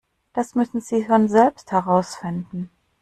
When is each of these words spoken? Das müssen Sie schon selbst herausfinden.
Das 0.33 0.55
müssen 0.55 0.81
Sie 0.81 1.03
schon 1.05 1.27
selbst 1.27 1.71
herausfinden. 1.71 2.71